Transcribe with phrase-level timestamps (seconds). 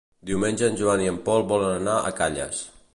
[0.29, 2.69] Diumenge en Joan i en Pol volen anar a Calles.